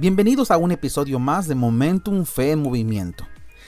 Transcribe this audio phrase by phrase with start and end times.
[0.00, 3.26] Bienvenidos a un episodio más de Momentum Fe en Movimiento.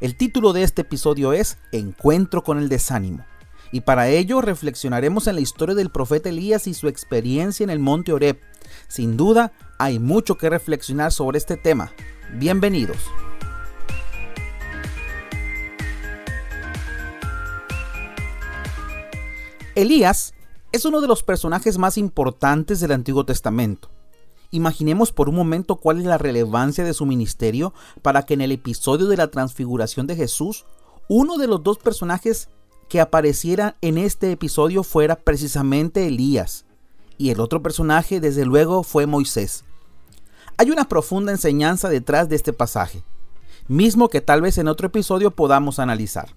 [0.00, 3.24] El título de este episodio es Encuentro con el desánimo.
[3.72, 7.80] Y para ello reflexionaremos en la historia del profeta Elías y su experiencia en el
[7.80, 8.38] monte Oreb.
[8.86, 11.90] Sin duda, hay mucho que reflexionar sobre este tema.
[12.34, 12.98] Bienvenidos.
[19.74, 20.34] Elías
[20.70, 23.90] es uno de los personajes más importantes del Antiguo Testamento.
[24.52, 28.52] Imaginemos por un momento cuál es la relevancia de su ministerio para que en el
[28.52, 30.66] episodio de la transfiguración de Jesús,
[31.08, 32.50] uno de los dos personajes
[32.90, 36.66] que apareciera en este episodio fuera precisamente Elías,
[37.16, 39.64] y el otro personaje desde luego fue Moisés.
[40.58, 43.02] Hay una profunda enseñanza detrás de este pasaje,
[43.68, 46.28] mismo que tal vez en otro episodio podamos analizar.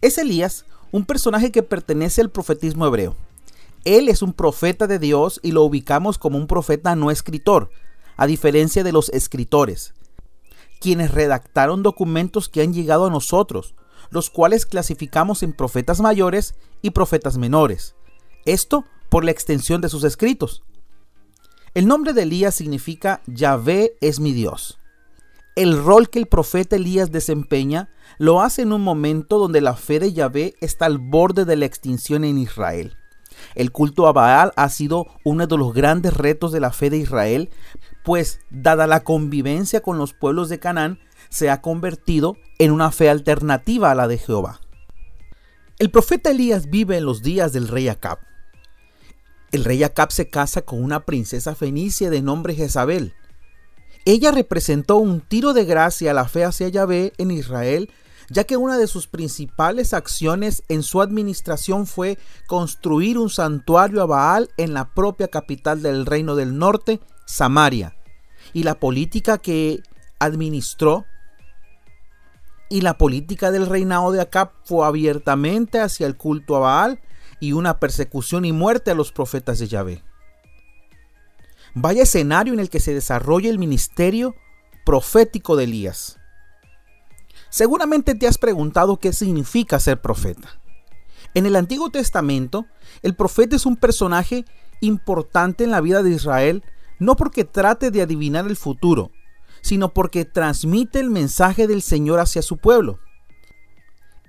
[0.00, 3.16] Es Elías un personaje que pertenece al profetismo hebreo.
[3.86, 7.70] Él es un profeta de Dios y lo ubicamos como un profeta no escritor,
[8.16, 9.94] a diferencia de los escritores,
[10.80, 13.76] quienes redactaron documentos que han llegado a nosotros,
[14.10, 17.94] los cuales clasificamos en profetas mayores y profetas menores.
[18.44, 20.64] Esto por la extensión de sus escritos.
[21.72, 24.80] El nombre de Elías significa Yahvé es mi Dios.
[25.54, 30.00] El rol que el profeta Elías desempeña lo hace en un momento donde la fe
[30.00, 32.96] de Yahvé está al borde de la extinción en Israel.
[33.54, 36.98] El culto a Baal ha sido uno de los grandes retos de la fe de
[36.98, 37.50] Israel,
[38.04, 43.10] pues dada la convivencia con los pueblos de Canaán, se ha convertido en una fe
[43.10, 44.60] alternativa a la de Jehová.
[45.78, 48.18] El profeta Elías vive en los días del rey Acab.
[49.52, 53.14] El rey Acab se casa con una princesa fenicia de nombre Jezabel.
[54.04, 57.90] Ella representó un tiro de gracia a la fe hacia Yahvé en Israel
[58.28, 64.06] ya que una de sus principales acciones en su administración fue construir un santuario a
[64.06, 67.96] Baal en la propia capital del reino del norte, Samaria.
[68.52, 69.80] Y la política que
[70.18, 71.04] administró
[72.68, 77.00] y la política del reinado de Acab fue abiertamente hacia el culto a Baal
[77.38, 80.02] y una persecución y muerte a los profetas de Yahvé.
[81.74, 84.34] Vaya escenario en el que se desarrolla el ministerio
[84.84, 86.18] profético de Elías.
[87.56, 90.60] Seguramente te has preguntado qué significa ser profeta.
[91.32, 92.66] En el Antiguo Testamento,
[93.00, 94.44] el profeta es un personaje
[94.82, 96.62] importante en la vida de Israel,
[96.98, 99.10] no porque trate de adivinar el futuro,
[99.62, 102.98] sino porque transmite el mensaje del Señor hacia su pueblo.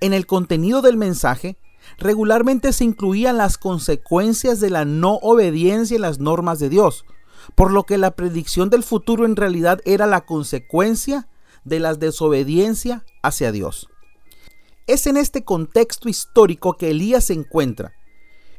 [0.00, 1.58] En el contenido del mensaje,
[1.98, 7.04] regularmente se incluían las consecuencias de la no obediencia a las normas de Dios,
[7.54, 11.28] por lo que la predicción del futuro en realidad era la consecuencia
[11.68, 13.88] de la desobediencia hacia Dios.
[14.86, 17.92] Es en este contexto histórico que Elías se encuentra,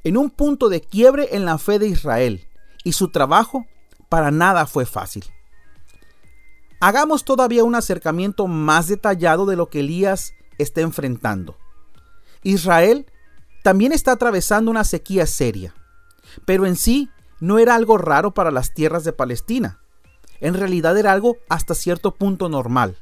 [0.04, 2.48] en un punto de quiebre en la fe de Israel,
[2.84, 3.66] y su trabajo
[4.10, 5.26] para nada fue fácil.
[6.80, 11.58] Hagamos todavía un acercamiento más detallado de lo que Elías está enfrentando.
[12.44, 13.06] Israel
[13.64, 15.76] también está atravesando una sequía seria,
[16.46, 17.10] pero en sí
[17.42, 19.80] no era algo raro para las tierras de Palestina.
[20.42, 22.98] En realidad era algo hasta cierto punto normal.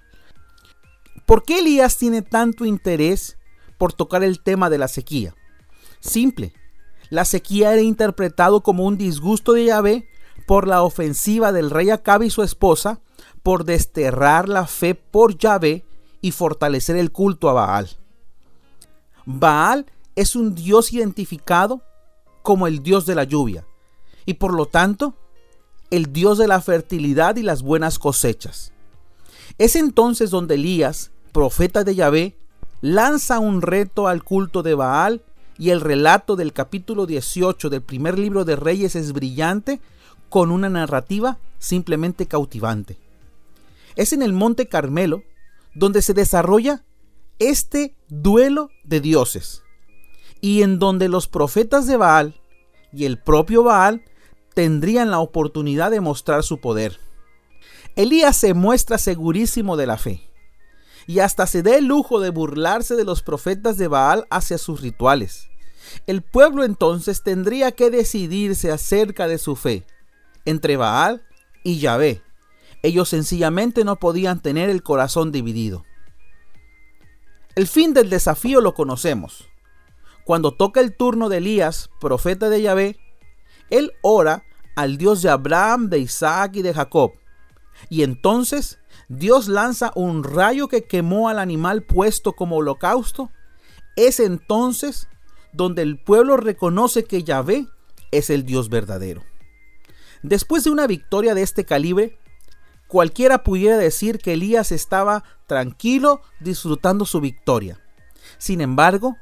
[1.25, 3.37] ¿Por qué Elías tiene tanto interés
[3.77, 5.35] por tocar el tema de la sequía?
[5.99, 6.53] Simple.
[7.09, 10.09] La sequía era interpretado como un disgusto de Yahvé
[10.45, 13.01] por la ofensiva del rey Acab y su esposa
[13.43, 15.85] por desterrar la fe por Yahvé
[16.21, 17.89] y fortalecer el culto a Baal.
[19.25, 21.81] Baal es un dios identificado
[22.41, 23.65] como el dios de la lluvia
[24.25, 25.15] y por lo tanto
[25.91, 28.71] el dios de la fertilidad y las buenas cosechas.
[29.57, 32.35] Es entonces donde Elías profeta de Yahvé,
[32.81, 35.21] lanza un reto al culto de Baal
[35.59, 39.79] y el relato del capítulo 18 del primer libro de Reyes es brillante
[40.29, 42.97] con una narrativa simplemente cautivante.
[43.95, 45.21] Es en el monte Carmelo
[45.75, 46.83] donde se desarrolla
[47.37, 49.61] este duelo de dioses
[50.41, 52.41] y en donde los profetas de Baal
[52.91, 54.03] y el propio Baal
[54.57, 56.99] tendrían la oportunidad de mostrar su poder.
[57.95, 60.27] Elías se muestra segurísimo de la fe
[61.05, 64.81] y hasta se da el lujo de burlarse de los profetas de Baal hacia sus
[64.81, 65.47] rituales.
[66.07, 69.85] El pueblo entonces tendría que decidirse acerca de su fe
[70.43, 71.21] entre Baal
[71.63, 72.23] y Yahvé.
[72.81, 75.85] Ellos sencillamente no podían tener el corazón dividido.
[77.53, 79.47] El fin del desafío lo conocemos.
[80.25, 82.97] Cuando toca el turno de Elías, profeta de Yahvé,
[83.69, 84.43] él ora
[84.77, 87.13] al Dios de Abraham, de Isaac y de Jacob.
[87.89, 88.77] Y entonces
[89.09, 93.31] Dios lanza un rayo que quemó al animal puesto como holocausto,
[93.95, 95.09] es entonces
[95.51, 97.67] donde el pueblo reconoce que Yahvé
[98.11, 99.23] es el Dios verdadero.
[100.21, 102.19] Después de una victoria de este calibre,
[102.87, 107.81] cualquiera pudiera decir que Elías estaba tranquilo disfrutando su victoria.
[108.37, 109.17] Sin embargo,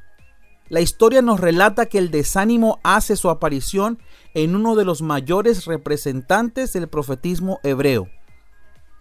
[0.67, 3.99] la historia nos relata que el desánimo hace su aparición
[4.33, 8.09] en uno de los mayores representantes del profetismo hebreo.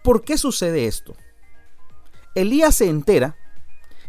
[0.03, 1.15] ¿Por qué sucede esto?
[2.35, 3.35] Elías se entera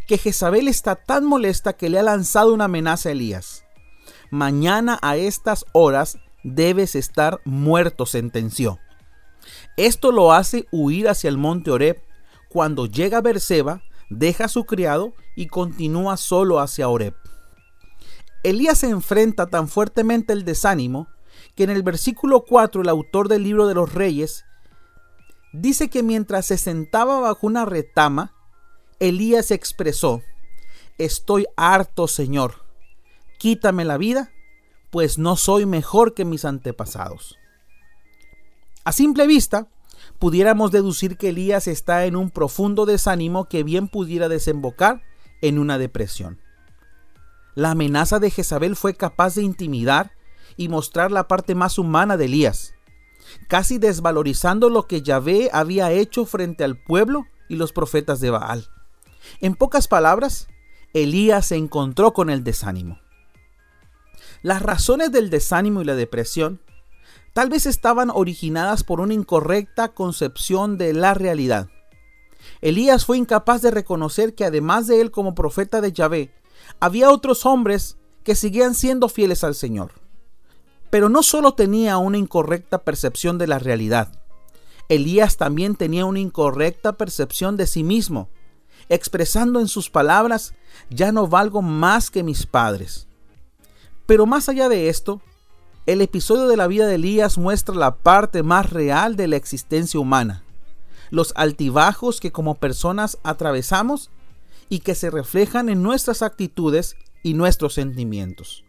[0.06, 3.64] que Jezabel está tan molesta que le ha lanzado una amenaza a Elías.
[4.30, 8.78] Mañana a estas horas debes estar muerto, sentenció.
[9.76, 12.02] Esto lo hace huir hacia el monte Oreb.
[12.48, 17.14] Cuando llega a Berseba, deja a su criado y continúa solo hacia Oreb.
[18.46, 21.08] Elías se enfrenta tan fuertemente el desánimo
[21.56, 24.44] que en el versículo 4 el autor del libro de los reyes
[25.52, 28.34] dice que mientras se sentaba bajo una retama,
[29.00, 30.22] Elías expresó,
[30.96, 32.62] Estoy harto, Señor,
[33.40, 34.30] quítame la vida,
[34.90, 37.36] pues no soy mejor que mis antepasados.
[38.84, 39.66] A simple vista,
[40.20, 45.02] pudiéramos deducir que Elías está en un profundo desánimo que bien pudiera desembocar
[45.42, 46.45] en una depresión.
[47.56, 50.12] La amenaza de Jezabel fue capaz de intimidar
[50.58, 52.74] y mostrar la parte más humana de Elías,
[53.48, 58.68] casi desvalorizando lo que Yahvé había hecho frente al pueblo y los profetas de Baal.
[59.40, 60.48] En pocas palabras,
[60.92, 63.00] Elías se encontró con el desánimo.
[64.42, 66.60] Las razones del desánimo y la depresión
[67.32, 71.70] tal vez estaban originadas por una incorrecta concepción de la realidad.
[72.60, 76.32] Elías fue incapaz de reconocer que además de él como profeta de Yahvé,
[76.80, 79.92] había otros hombres que seguían siendo fieles al Señor.
[80.90, 84.12] Pero no solo tenía una incorrecta percepción de la realidad,
[84.88, 88.28] Elías también tenía una incorrecta percepción de sí mismo,
[88.88, 90.54] expresando en sus palabras,
[90.90, 93.08] ya no valgo más que mis padres.
[94.06, 95.20] Pero más allá de esto,
[95.86, 99.98] el episodio de la vida de Elías muestra la parte más real de la existencia
[99.98, 100.44] humana,
[101.10, 104.10] los altibajos que como personas atravesamos
[104.68, 108.64] y que se reflejan en nuestras actitudes y nuestros sentimientos.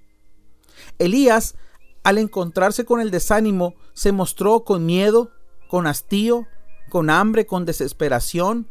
[1.00, 1.56] Elías,
[2.04, 5.32] al encontrarse con el desánimo, se mostró con miedo,
[5.68, 6.48] con hastío,
[6.90, 8.68] con hambre, con desesperación,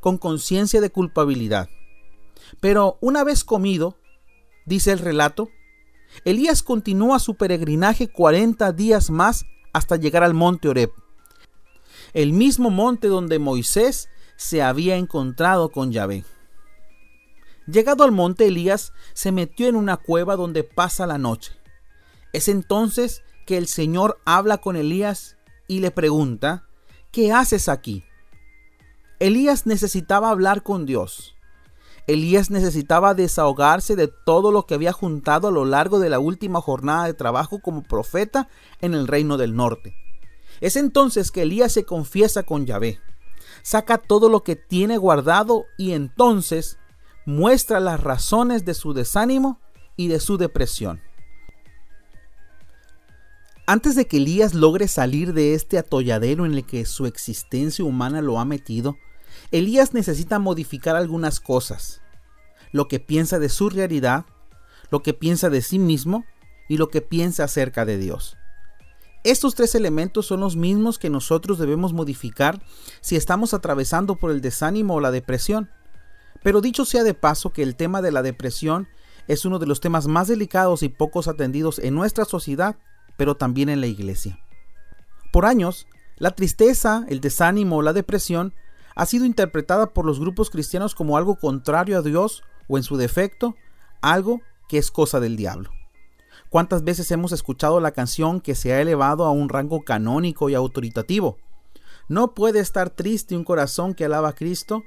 [0.00, 1.68] con conciencia de culpabilidad.
[2.60, 3.96] Pero una vez comido,
[4.64, 5.48] dice el relato,
[6.24, 10.90] Elías continúa su peregrinaje 40 días más hasta llegar al monte Oreb,
[12.14, 16.24] el mismo monte donde Moisés se había encontrado con Yahvé.
[17.70, 21.52] Llegado al monte, Elías se metió en una cueva donde pasa la noche.
[22.32, 25.36] Es entonces que el Señor habla con Elías
[25.66, 26.66] y le pregunta,
[27.12, 28.04] ¿qué haces aquí?
[29.18, 31.36] Elías necesitaba hablar con Dios.
[32.06, 36.62] Elías necesitaba desahogarse de todo lo que había juntado a lo largo de la última
[36.62, 38.48] jornada de trabajo como profeta
[38.80, 39.94] en el reino del norte.
[40.62, 42.98] Es entonces que Elías se confiesa con Yahvé,
[43.62, 46.78] saca todo lo que tiene guardado y entonces
[47.28, 49.60] muestra las razones de su desánimo
[49.96, 51.02] y de su depresión.
[53.66, 58.22] Antes de que Elías logre salir de este atolladero en el que su existencia humana
[58.22, 58.96] lo ha metido,
[59.50, 62.00] Elías necesita modificar algunas cosas.
[62.72, 64.24] Lo que piensa de su realidad,
[64.90, 66.24] lo que piensa de sí mismo
[66.66, 68.38] y lo que piensa acerca de Dios.
[69.22, 72.62] Estos tres elementos son los mismos que nosotros debemos modificar
[73.02, 75.68] si estamos atravesando por el desánimo o la depresión.
[76.42, 78.88] Pero dicho sea de paso que el tema de la depresión
[79.26, 82.76] es uno de los temas más delicados y pocos atendidos en nuestra sociedad,
[83.16, 84.38] pero también en la iglesia.
[85.32, 88.54] Por años, la tristeza, el desánimo o la depresión
[88.94, 92.96] ha sido interpretada por los grupos cristianos como algo contrario a Dios o en su
[92.96, 93.54] defecto,
[94.00, 95.70] algo que es cosa del diablo.
[96.48, 100.54] ¿Cuántas veces hemos escuchado la canción que se ha elevado a un rango canónico y
[100.54, 101.36] autoritativo?
[102.08, 104.82] No puede estar triste un corazón que alaba a Cristo,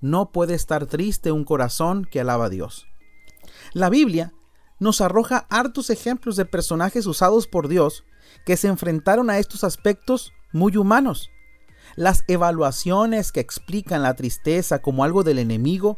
[0.00, 2.86] no puede estar triste un corazón que alaba a Dios.
[3.72, 4.32] La Biblia
[4.78, 8.04] nos arroja hartos ejemplos de personajes usados por Dios
[8.44, 11.30] que se enfrentaron a estos aspectos muy humanos
[11.94, 15.96] las evaluaciones que explican la tristeza como algo del enemigo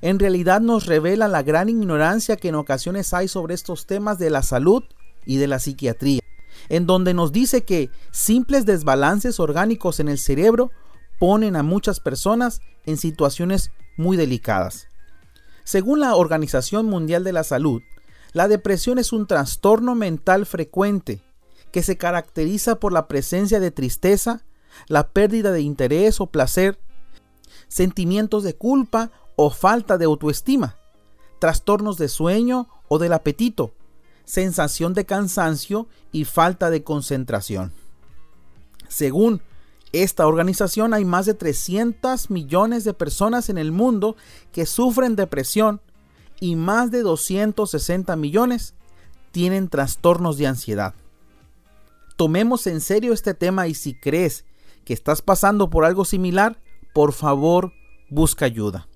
[0.00, 4.30] en realidad nos revelan la gran ignorancia que en ocasiones hay sobre estos temas de
[4.30, 4.84] la salud
[5.26, 6.22] y de la psiquiatría,
[6.68, 10.70] en donde nos dice que simples desbalances orgánicos en el cerebro
[11.20, 14.88] ponen a muchas personas en situaciones muy delicadas.
[15.64, 17.82] Según la Organización Mundial de la Salud,
[18.32, 21.22] la depresión es un trastorno mental frecuente
[21.72, 24.42] que se caracteriza por la presencia de tristeza,
[24.88, 26.80] la pérdida de interés o placer,
[27.68, 30.76] sentimientos de culpa o falta de autoestima,
[31.38, 33.72] trastornos de sueño o del apetito,
[34.24, 37.72] sensación de cansancio y falta de concentración.
[38.88, 39.42] Según
[39.92, 44.16] esta organización hay más de 300 millones de personas en el mundo
[44.52, 45.80] que sufren depresión
[46.40, 48.74] y más de 260 millones
[49.32, 50.94] tienen trastornos de ansiedad.
[52.16, 54.44] Tomemos en serio este tema y si crees
[54.84, 56.60] que estás pasando por algo similar,
[56.94, 57.72] por favor,
[58.10, 58.88] busca ayuda.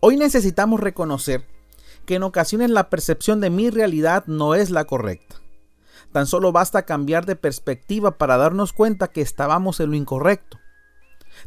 [0.00, 1.46] Hoy necesitamos reconocer
[2.06, 5.39] que en ocasiones la percepción de mi realidad no es la correcta.
[6.12, 10.58] Tan solo basta cambiar de perspectiva para darnos cuenta que estábamos en lo incorrecto.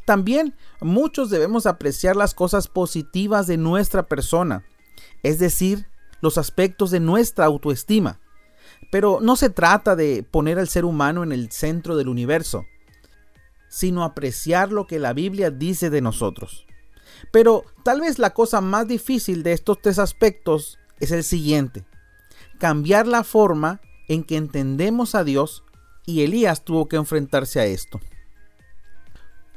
[0.06, 4.66] También muchos debemos apreciar las cosas positivas de nuestra persona,
[5.22, 5.88] es decir,
[6.22, 8.20] los aspectos de nuestra autoestima.
[8.92, 12.66] Pero no se trata de poner al ser humano en el centro del universo,
[13.68, 16.66] sino apreciar lo que la Biblia dice de nosotros.
[17.32, 21.86] Pero tal vez la cosa más difícil de estos tres aspectos es el siguiente.
[22.60, 25.64] Cambiar la forma en que entendemos a Dios
[26.06, 28.00] y Elías tuvo que enfrentarse a esto.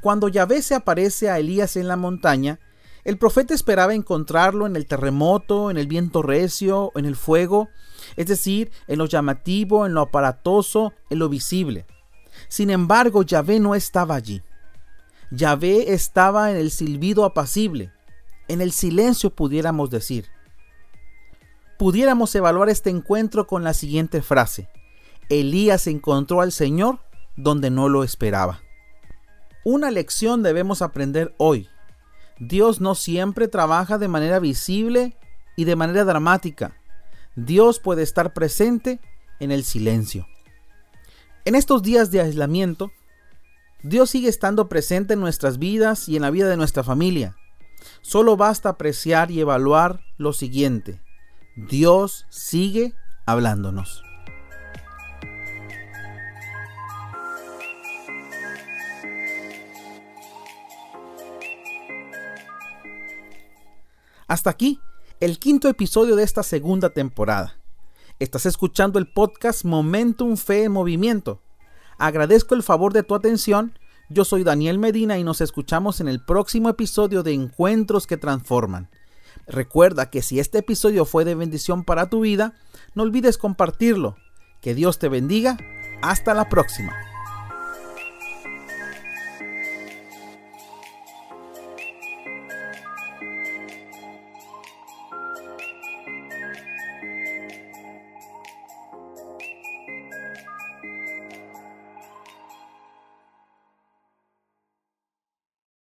[0.01, 2.59] Cuando Yahvé se aparece a Elías en la montaña,
[3.03, 7.69] el profeta esperaba encontrarlo en el terremoto, en el viento recio, en el fuego,
[8.15, 11.85] es decir, en lo llamativo, en lo aparatoso, en lo visible.
[12.47, 14.41] Sin embargo, Yahvé no estaba allí.
[15.31, 17.91] Yahvé estaba en el silbido apacible,
[18.47, 20.25] en el silencio pudiéramos decir.
[21.77, 24.69] Pudiéramos evaluar este encuentro con la siguiente frase.
[25.29, 26.99] Elías encontró al Señor
[27.35, 28.61] donde no lo esperaba.
[29.63, 31.69] Una lección debemos aprender hoy.
[32.39, 35.17] Dios no siempre trabaja de manera visible
[35.55, 36.75] y de manera dramática.
[37.35, 38.99] Dios puede estar presente
[39.39, 40.25] en el silencio.
[41.45, 42.91] En estos días de aislamiento,
[43.83, 47.35] Dios sigue estando presente en nuestras vidas y en la vida de nuestra familia.
[48.01, 50.99] Solo basta apreciar y evaluar lo siguiente.
[51.57, 52.93] Dios sigue
[53.25, 54.03] hablándonos.
[64.27, 64.79] Hasta aquí
[65.19, 67.59] el quinto episodio de esta segunda temporada.
[68.19, 71.41] Estás escuchando el podcast Momentum Fe en Movimiento
[71.97, 73.77] Agradezco el favor de tu atención.
[74.09, 78.89] Yo soy Daniel Medina y nos escuchamos en el próximo episodio de Encuentros que Transforman.
[79.45, 82.53] Recuerda que si este episodio fue de bendición para tu vida,
[82.95, 84.15] no olvides compartirlo.
[84.61, 85.57] Que Dios te bendiga.
[86.01, 86.93] Hasta la próxima.